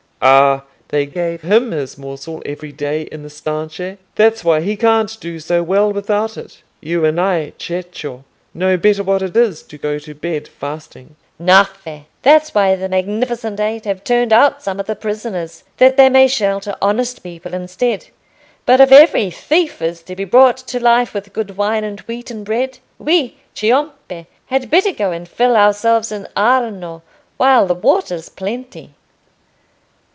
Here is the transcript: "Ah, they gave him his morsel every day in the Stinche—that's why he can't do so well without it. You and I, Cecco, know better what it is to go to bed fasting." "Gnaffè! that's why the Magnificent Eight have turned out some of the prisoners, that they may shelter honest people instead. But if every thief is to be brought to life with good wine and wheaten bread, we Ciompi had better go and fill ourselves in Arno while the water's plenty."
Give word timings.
"Ah, 0.23 0.65
they 0.89 1.07
gave 1.07 1.41
him 1.41 1.71
his 1.71 1.97
morsel 1.97 2.43
every 2.45 2.71
day 2.71 3.01
in 3.11 3.23
the 3.23 3.29
Stinche—that's 3.29 4.43
why 4.43 4.61
he 4.61 4.77
can't 4.77 5.19
do 5.19 5.39
so 5.39 5.63
well 5.63 5.91
without 5.91 6.37
it. 6.37 6.61
You 6.79 7.05
and 7.05 7.19
I, 7.19 7.53
Cecco, 7.57 8.23
know 8.53 8.77
better 8.77 9.01
what 9.01 9.23
it 9.23 9.35
is 9.35 9.63
to 9.63 9.79
go 9.79 9.97
to 9.97 10.13
bed 10.13 10.47
fasting." 10.47 11.15
"Gnaffè! 11.41 12.03
that's 12.21 12.53
why 12.53 12.75
the 12.75 12.87
Magnificent 12.87 13.59
Eight 13.59 13.85
have 13.85 14.03
turned 14.03 14.31
out 14.31 14.61
some 14.61 14.79
of 14.79 14.85
the 14.85 14.95
prisoners, 14.95 15.63
that 15.77 15.97
they 15.97 16.07
may 16.07 16.27
shelter 16.27 16.75
honest 16.83 17.23
people 17.23 17.55
instead. 17.55 18.05
But 18.67 18.79
if 18.79 18.91
every 18.91 19.31
thief 19.31 19.81
is 19.81 20.03
to 20.03 20.15
be 20.15 20.25
brought 20.25 20.57
to 20.57 20.79
life 20.79 21.15
with 21.15 21.33
good 21.33 21.57
wine 21.57 21.83
and 21.83 21.99
wheaten 22.01 22.43
bread, 22.43 22.77
we 22.99 23.37
Ciompi 23.55 24.27
had 24.45 24.69
better 24.69 24.91
go 24.91 25.09
and 25.11 25.27
fill 25.27 25.55
ourselves 25.57 26.11
in 26.11 26.27
Arno 26.35 27.01
while 27.37 27.65
the 27.65 27.73
water's 27.73 28.29
plenty." 28.29 28.91